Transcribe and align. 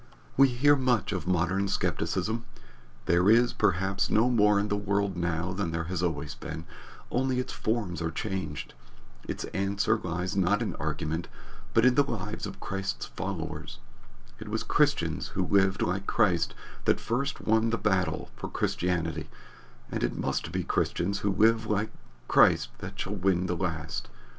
We 0.35 0.47
hear 0.47 0.75
much 0.75 1.11
of 1.11 1.27
modern 1.27 1.67
skepticism. 1.67 2.45
There 3.05 3.29
is, 3.29 3.53
perhaps, 3.53 4.09
no 4.09 4.31
more 4.31 4.59
in 4.59 4.67
the 4.69 4.75
world 4.75 5.15
now 5.15 5.53
than 5.53 5.69
there 5.69 5.83
has 5.83 6.01
always 6.01 6.33
been, 6.33 6.65
only 7.11 7.37
its 7.39 7.53
forms 7.53 8.01
are 8.01 8.09
changed. 8.09 8.73
Its 9.27 9.43
answer 9.53 9.99
lies 9.99 10.35
not 10.35 10.63
in 10.63 10.75
argument, 10.77 11.27
but 11.75 11.85
in 11.85 11.93
the 11.93 12.03
lives 12.03 12.47
of 12.47 12.59
Christ's 12.59 13.05
followers. 13.05 13.77
It 14.39 14.47
was 14.49 14.63
Christians 14.63 15.27
who 15.37 15.45
lived 15.45 15.83
like 15.83 16.07
Christ 16.07 16.55
that 16.85 16.95
won 17.45 17.69
the 17.69 17.77
first 17.77 17.83
battle 17.83 18.31
for 18.35 18.49
Christianity, 18.49 19.29
and 19.91 20.03
it 20.03 20.17
must 20.17 20.51
be 20.51 20.63
Christians 20.63 21.19
who 21.19 21.31
live 21.31 21.67
like 21.67 21.91
Christ 22.27 22.69
that 22.79 22.99
shall 22.99 23.13
win 23.13 23.45
the 23.45 23.55
last. 23.55 24.09